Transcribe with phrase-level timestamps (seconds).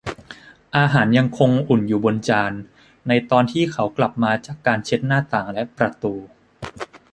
[0.77, 2.53] อาหารยังคงอุ่นอยู่บนจาน
[3.07, 6.13] ในตอนที่เขากลับมาจากการเช็คหน้าต่างและประตู